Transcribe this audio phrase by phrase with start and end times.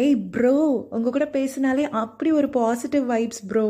[0.00, 0.56] ஏய் ப்ரோ
[0.96, 3.66] உங்கள் கூட பேசினாலே அப்படி ஒரு positive vibes bro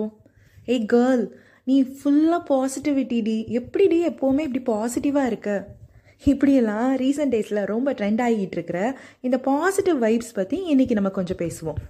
[0.66, 1.22] hey girl
[1.64, 5.50] நீ ஃபுல்லாக பாசிட்டிவிட்டிடி எப்படிடி எப்போவுமே இப்படி பாசிட்டிவாக இருக்க?
[6.22, 8.78] இப்படியெல்லாம் ரீசெண்ட் டேஸில் ரொம்ப ட்ரெண்ட் ஆகிட்டு இருக்கிற
[9.20, 11.80] இந்த பாசிட்டிவ் வைப்ஸ் பற்றி இன்றைக்கி நம்ம கொஞ்சம் பேசுவோம்.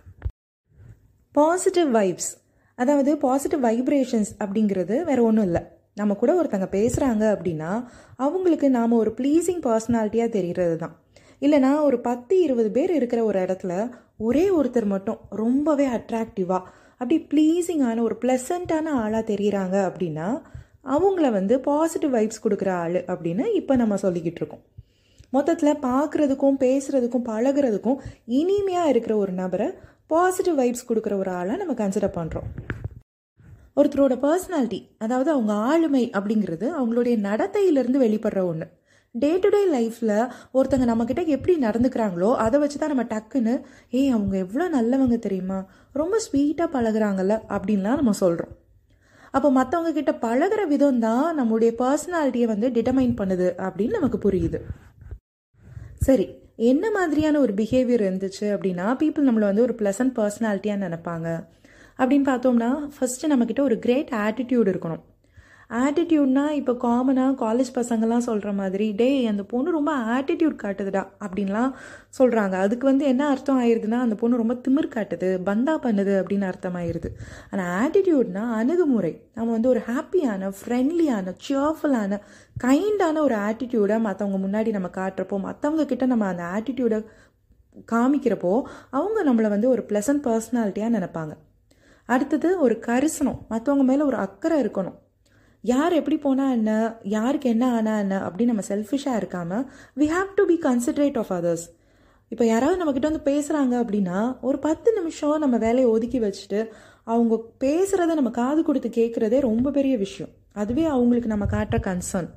[1.35, 2.31] பாசிட்டிவ் வைப்ஸ்
[2.79, 5.63] அதாவது பாசிட்டிவ் வைப்ரேஷன்ஸ் அப்படிங்கிறது வேற ஒன்றும் இல்லை.
[5.95, 7.71] நம்ம கூட ஒருத்தங்க பேசுகிறாங்க அப்படின்னா
[8.17, 10.95] அவங்களுக்கு நாம் ஒரு ப்ளீஸிங் பர்சனாலிட்டியாக தெரிகிறது தான்
[11.43, 16.67] இல்லைனா ஒரு பத்து இருபது பேர் இருக்கிற ஒரு இடத்துல ஒரே ஒருத்தர் மட்டும் ரொம்பவே அட்ராக்டிவாக
[16.99, 20.43] அப்படி ப்ளீஸிங்கான ஒரு ப்ளசண்ட்டான ஆளாக தெரிகிறாங்க அப்படின்னா
[20.85, 24.63] அவங்கள வந்து பாசிட்டிவ் வைப்ஸ் கொடுக்குற ஆள் அப்படின்னு இப்போ நம்ம சொல்லிக்கிட்டு இருக்கோம்.
[25.31, 29.73] மொத்தத்தில் பார்க்குறதுக்கும் பேசுகிறதுக்கும் பழகுறதுக்கும் இனிமையாக இருக்கிற ஒரு நபரை
[30.07, 32.49] பாசிட்டிவ் வைப்ஸ் கொடுக்குற ஒரு ஆளாக நம்ம கன்சிடர் பண்ணுறோம்
[33.77, 38.80] ஒருத்தரோட பர்சனாலிட்டி அதாவது அவங்க ஆளுமை அப்படிங்கிறது அவங்களுடைய நடத்தையிலிருந்து வெளிப்படுற ஒன்று
[39.15, 43.55] டே டு டே லைஃப்பில் ஒருத்தங்க நம்மக்கிட்ட எப்படி நடந்துக்கிறாங்களோ அதை வச்சு தான் நம்ம டக்குன்னு
[43.91, 45.59] ஏய் அவங்க எவ்வளோ நல்லவங்க தெரியுமா?
[45.93, 48.53] ரொம்ப ஸ்வீட்டாக பழகுறாங்கல்ல அப்படின்லாம் நம்ம சொல்கிறோம்
[49.35, 54.61] அப்போ மற்றவங்க கிட்ட பழகுற விதம் தான் நம்மளுடைய பர்சனாலிட்டியை வந்து டிட்டர்மைன் பண்ணுது அப்படின்னு நமக்கு புரியுது.
[55.99, 61.29] சரி என்ன மாதிரியான ஒரு பிஹேவியர் இருந்துச்சு அப்படின்னா பீப்புள் நம்மளை வந்து ஒரு ப்ளசன்ட் பர்சனாலிட்டியாக நினைப்பாங்க.
[61.99, 65.03] அப்படின்னு பார்த்தோம்னா ஃபஸ்ட்டு நம்மக்கிட்ட ஒரு கிரேட் ஆட்டிடியூட் இருக்கணும்.
[65.71, 71.71] ஆட்டிடியூட்னா இப்போ காமனாக காலேஜ் பசங்கள்லாம் சொல்கிற மாதிரி டேய் அந்த பொண்ணு ரொம்ப ஆட்டிடியூட் காட்டுதுடா அப்படின்லாம்
[72.19, 76.75] சொல்கிறாங்க அதுக்கு வந்து என்ன அர்த்தம் ஆயிடுதுன்னா அந்த பொண்ணு ரொம்ப திமிர் காட்டுது பந்தா பண்ணுது அப்படின்னு அர்த்தம்
[76.75, 77.11] ஆயிடுது
[77.51, 79.13] ஆனால் ஆட்டிடியூட்னா அணுகுமுறை.
[79.35, 82.21] நம்ம வந்து ஒரு ஹாப்பியான ஃப்ரெண்ட்லியான சியர்ஃபுல்லான
[82.65, 87.05] கைண்டான ஒரு ஆட்டிடியூடை மற்றவங்க முன்னாடி நம்ம காட்டுறப்போ மற்றவங்க கிட்ட நம்ம அந்த ஆட்டிடியூடை
[87.93, 91.33] காமிக்கிறப்போ அவங்க நம்மளை வந்து ஒரு ப்ளசன்ட் பர்சனாலிட்டியாக நினைப்பாங்க.
[92.05, 93.39] அடுத்தது ஒரு கரிசனம்.
[93.51, 94.99] மற்றவங்க மேலே ஒரு அக்கறை இருக்கணும்.
[95.61, 96.97] யார் எப்படி போனால் என்ன?
[97.03, 98.29] யாருக்கு என்ன ஆனால் என்ன?
[98.29, 99.67] அப்படின்னு நம்ம செல்ஃபிஷாக இருக்காமல்
[99.97, 101.67] we have to be considerate of others
[102.29, 106.69] இப்போ யாராவது நம்மக்கிட்ட வந்து பேசுகிறாங்க அப்படின்னா ஒரு பத்து நிமிஷம் நம்ம வேலையை ஒதுக்கி வச்சுட்டு
[107.05, 110.33] அவங்க பேசுகிறத நம்ம காது கொடுத்து கேட்குறதே ரொம்ப பெரிய விஷயம்.
[110.53, 112.29] அதுவே அவங்களுக்கு நம்ம காட்டுற கன்சர்ன்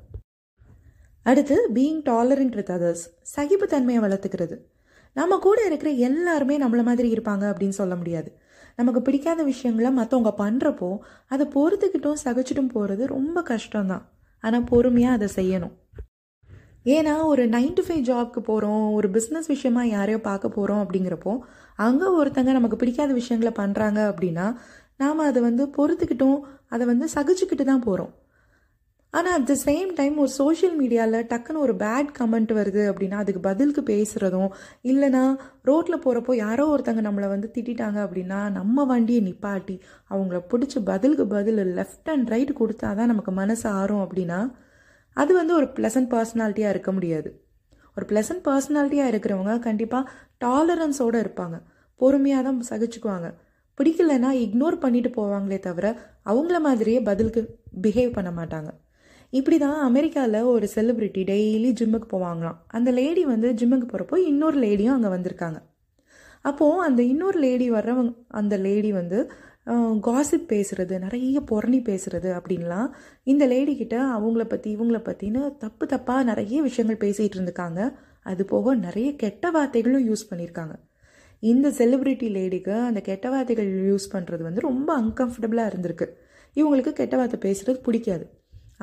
[1.23, 3.03] அடுத்து பீயிங் டாலரண்ட் வித் அதர்ஸ்
[3.35, 4.57] சகிப்புத்தன்மையை வளர்த்துக்கிறது.
[5.13, 8.38] நம்ம கூட இருக்கிற எல்லாருமே நம்மள மாதிரி இருப்பாங்க அப்படின்னு சொல்ல முடியாது.
[8.75, 10.89] நமக்கு பிடிக்காத விஷயங்களை மற்றவங்க பண்ணுறப்போ
[11.28, 14.06] அதை பொறுத்துக்கிட்டும் சகிச்சிட்டும் போகிறது ரொம்ப கஷ்டம்தான்.
[14.44, 15.73] ஆனால் பொறுமையாக அதை செய்யணும்.
[16.85, 21.33] ஏன்னா ஒரு நைன் டு ஃபைவ் ஜாப்க்கு போகிறோம் ஒரு பிஸ்னஸ் விஷயமா யாரையோ பார்க்க போகிறோம் அப்படிங்கிறப்போ
[21.75, 24.47] அங்கே ஒருத்தங்க நமக்கு பிடிக்காத விஷயங்களை பண்ணுறாங்க அப்படின்னா
[24.97, 28.12] நாம் அதை வந்து பொறுத்துக்கிட்டும் அதை வந்து சகிச்சுக்கிட்டு தான் போகிறோம்
[29.13, 33.40] ஆனால் அட் த சேம் டைம் ஒரு சோஷியல் மீடியாவில் டக்குன்னு ஒரு பேட் கமெண்ட் வருது அப்படின்னா அதுக்கு
[33.40, 34.50] பதிலுக்கு பேசுகிறதும்
[34.84, 39.79] இல்லைனா ரோட்டில் போகிறப்போ யாரோ ஒருத்தங்க நம்மளை வந்து திட்டாங்க அப்படின்னா நம்ம வண்டியை நிப்பாட்டி
[40.09, 44.40] அவங்கள பிடிச்சி பதிலுக்கு பதில் லெஃப்ட் அண்ட் ரைட் கொடுத்தா தான் நமக்கு மனசு ஆறும் அப்படின்னா
[45.18, 47.30] அது வந்து ஒரு ப்ளசன்ட் பர்சனாலிட்டியாக இருக்க முடியாது.
[47.97, 50.09] ஒரு ப்ளசன்ட் பர்சனாலிட்டியாக இருக்கிறவங்க கண்டிப்பாக
[50.45, 51.62] டாலரன்ஸோடு இருப்பாங்க.
[52.01, 53.28] பொறுமையாக தான் சகிச்சுக்குவாங்க.
[53.80, 55.85] பிடிக்கலன்னா இக்னோர் பண்ணிட்டு போவாங்களே தவிர
[56.25, 57.41] அவங்கள மாதிரியே பதிலுக்கு
[57.81, 58.72] பிஹேவ் பண்ண மாட்டாங்க.
[59.39, 62.57] இப்படி தான் அமெரிக்காவில் ஒரு செலிப்ரிட்டி டெய்லி ஜிம்முக்கு போவாங்களாம்.
[62.77, 65.59] அந்த லேடி வந்து ஜிம்முக்கு போகிறப்போ இன்னொரு லேடியும் அங்கே வந்திருக்காங்க.
[66.49, 69.19] அப்போது அந்த இன்னொரு லேடி வர்றவங்க அந்த லேடி வந்து
[70.07, 72.88] காசிப் பேசுகிறது நிறைய புறணி பேசுகிறது அப்படின்லாம்
[73.31, 77.81] இந்த லேடி கிட்ட அவங்கள பற்றி இவங்கள பற்றின்னு தப்பு தப்பாக நிறைய விஷயங்கள் பேசிகிட்டு இருந்திருக்காங்க
[78.31, 80.75] அது போக நிறைய கெட்ட வார்த்தைகளும் யூஸ் பண்ணியிருக்காங்க
[81.44, 86.07] இந்த செலிப்ரிட்டி லேடிக்கு அந்த கெட்ட வார்த்தைகள் யூஸ் பண்ணுறது வந்து ரொம்ப அன்கம்ஃபர்டபுளாக இருந்திருக்கு.
[86.55, 88.25] இவங்களுக்கு கெட்ட வார்த்தை பேசுகிறது பிடிக்காது.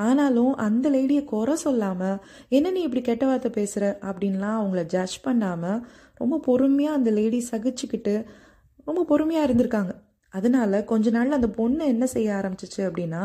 [0.09, 2.19] ஆனாலும் அந்த லேடியை குறை சொல்லாமல்
[2.57, 5.81] என்ன நீ இப்படி கெட்ட வார்த்தை பேசுகிற அப்படின்லாம் அவங்கள ஜட்ஜ் பண்ணாமல்
[6.21, 8.15] ரொம்ப பொறுமையாக அந்த லேடி சகிச்சுக்கிட்டு
[8.89, 9.93] ரொம்ப பொறுமையாக இருந்திருக்காங்க.
[10.35, 13.23] அதனால கொஞ்ச நாள் அந்த பொண்ணு என்ன செய்ய ஆரம்பிச்சிச்சு அப்படின்னா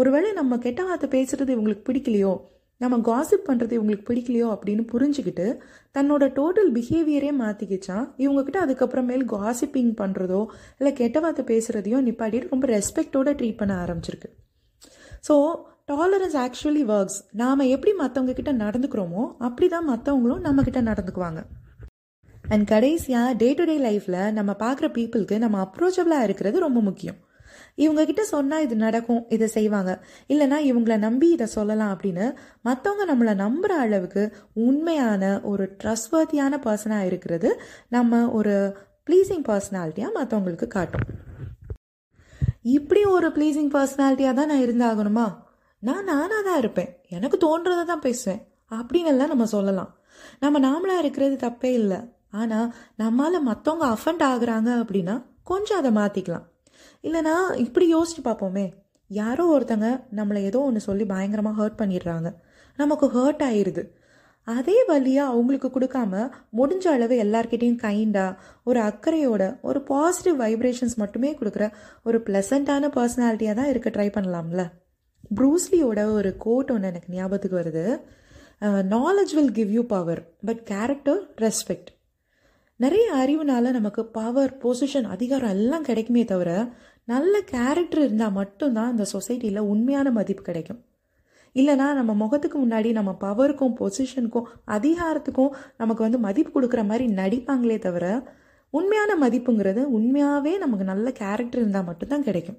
[0.00, 2.32] ஒருவேளை நம்ம கெட்ட வார்த்தை பேசுகிறது இவங்களுக்கு பிடிக்கலையோ
[2.80, 5.46] நம்ம காசிப் பண்ணுறது இவங்களுக்கு பிடிக்கலையோ அப்படின்னு புரிஞ்சுக்கிட்டு
[5.94, 10.42] தன்னோட டோட்டல் பிஹேவியரே மாற்றிக்கிச்சான் இவங்கக்கிட்ட அதுக்கப்புறமேல் காசிப்பிங் பண்ணுறதோ
[10.78, 14.30] இல்லை கெட்ட வார்த்தை பேசுகிறதையோ நிப்பாட்டிட்டு ரொம்ப ரெஸ்பெக்டோட ட்ரீட் பண்ண ஆரம்பிச்சிருக்கு.
[15.28, 15.34] ஸோ
[15.90, 21.40] டாலரன்ஸ் ஆக்சுவலி ஒர்க்ஸ் நாம் எப்படி மற்றவங்க கிட்ட நடந்துக்கிறோமோ அப்படி தான் மற்றவங்களும் நம்மக்கிட்ட நடந்துக்குவாங்க.
[22.52, 27.18] அண்ட் கடைசியாக டே டு டே லைஃப்பில் நம்ம பார்க்குற பீப்புளுக்கு நம்ம அப்ரோச்சபிளாக இருக்கிறது ரொம்ப முக்கியம்.
[27.84, 29.90] இவங்க கிட்ட சொன்னால் இது நடக்கும் இதை செய்வாங்க.
[30.32, 32.26] இல்லைனா இவங்கள நம்பி இதை சொல்லலாம் அப்படின்னு
[32.68, 34.24] மற்றவங்க நம்மளை நம்புகிற அளவுக்கு
[34.66, 37.50] உண்மையான ஒரு ட்ரஸ்ட்வர்த்தியான பர்சனாக இருக்கிறது
[37.88, 38.54] நம்ம ஒரு
[39.08, 41.06] ப்ளீஸிங் பர்சனாலிட்டியாக மற்றவங்களுக்கு காட்டும்.
[42.78, 45.28] இப்படி ஒரு ப்ளீஸிங் பர்சனாலிட்டியாக தான் நான் இருந்தாகணுமா?
[45.82, 46.90] நான் நானாக தான் இருப்பேன்.
[47.16, 48.40] எனக்கு தோன்றதை தான் பேசுவேன்.
[48.70, 49.90] அப்படின்னு எல்லாம் நம்ம சொல்லலாம்.
[50.40, 51.98] நம்ம நாமளாக இருக்கிறது தப்பே இல்லை.
[52.40, 52.72] ஆனால்
[53.02, 55.14] நம்மளால் மற்றவங்க அஃபண்ட் ஆகுறாங்க அப்படின்னா
[55.50, 56.46] கொஞ்சம் அதை மாற்றிக்கலாம்
[57.04, 57.34] இல்லைனா
[57.66, 58.66] இப்படி யோசிச்சு பார்ப்போமே.
[59.10, 59.88] யாரோ ஒருத்தங்க
[60.18, 62.28] நம்மளை ஏதோ ஒன்று சொல்லி பயங்கரமாக ஹர்ட் பண்ணிடுறாங்க.
[62.78, 63.84] நமக்கு ஹர்ட் ஆயிடுது
[64.46, 66.20] அதே வழியாக அவங்களுக்கு கொடுக்காம
[66.58, 71.64] முடிஞ்ச அளவு எல்லார்கிட்டையும் கைண்டாக ஒரு அக்கறையோட ஒரு பாசிட்டிவ் வைப்ரேஷன்ஸ் மட்டுமே கொடுக்குற
[72.02, 74.64] ஒரு ப்ளசண்ட்டான பர்சனாலிட்டியாக தான் இருக்க ட்ரை பண்ணலாம்ல.
[75.36, 77.84] ப்ரூஸ்லியோட ஒரு கோட் ஒன்று எனக்கு ஞாபகத்துக்கு வருது.
[78.94, 81.90] Knowledge will give you power but character respect
[82.80, 86.50] நிறைய அறிவுனால நமக்கு பவர் பொசிஷன் அதிகாரம் எல்லாம் கிடைக்குமே தவிர
[87.04, 90.80] நல்ல கேரக்டர் இருந்தால் மட்டும்தான் அந்த சொசைட்டியில் உண்மையான மதிப்பு கிடைக்கும்.
[91.54, 98.06] இல்லைனா நம்ம முகத்துக்கு முன்னாடி நம்ம பவருக்கும் பொசிஷனுக்கும் அதிகாரத்துக்கும் நமக்கு வந்து மதிப்பு கொடுக்குற மாதிரி நடிப்பாங்களே தவிர
[98.74, 102.58] உண்மையான மதிப்புங்கிறது உண்மையாகவே நமக்கு நல்ல கேரக்டர் இருந்தால் மட்டும்தான் கிடைக்கும்.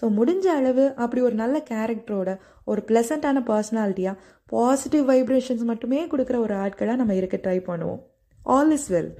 [0.00, 2.30] ஸோ முடிஞ்ச அளவு அப்படி ஒரு நல்ல கேரக்டரோட
[2.64, 4.20] ஒரு ப்ளசண்ட்டான பர்சனாலிட்டியாக
[4.52, 8.02] பாசிட்டிவ் வைப்ரேஷன்ஸ் மட்டுமே கொடுக்குற ஒரு ஆட்களாக நம்ம இருக்க ட்ரை பண்ணுவோம்.
[8.46, 9.10] All is well